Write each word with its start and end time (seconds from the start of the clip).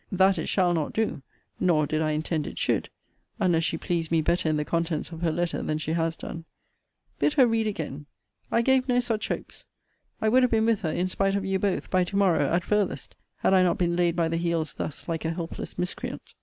That 0.11 0.39
it 0.39 0.47
shall 0.49 0.73
not 0.73 0.93
do, 0.93 1.21
nor 1.59 1.85
did 1.85 2.01
I 2.01 2.13
intend 2.13 2.47
it 2.47 2.57
should, 2.57 2.89
unless 3.39 3.63
she 3.63 3.77
pleased 3.77 4.09
me 4.09 4.23
better 4.23 4.49
in 4.49 4.57
the 4.57 4.65
contents 4.65 5.11
of 5.11 5.21
her 5.21 5.31
letter 5.31 5.61
than 5.61 5.77
she 5.77 5.91
has 5.93 6.15
done. 6.15 6.45
Bid 7.19 7.33
her 7.33 7.45
read 7.45 7.67
again. 7.67 8.07
I 8.51 8.63
gave 8.63 8.89
no 8.89 8.99
such 8.99 9.27
hopes. 9.27 9.63
I 10.19 10.27
would 10.27 10.41
have 10.41 10.49
been 10.51 10.65
with 10.65 10.81
her 10.81 10.89
in 10.91 11.07
spite 11.07 11.35
of 11.35 11.45
you 11.45 11.59
both, 11.59 11.91
by 11.91 12.03
to 12.05 12.15
morrow, 12.17 12.49
at 12.49 12.63
farthest, 12.65 13.15
had 13.41 13.53
I 13.53 13.61
not 13.61 13.77
been 13.77 13.95
laid 13.95 14.15
by 14.15 14.27
the 14.27 14.37
heels 14.37 14.73
thus, 14.73 15.07
like 15.07 15.23
a 15.23 15.29
helpless 15.29 15.77
miscreant. 15.77 16.33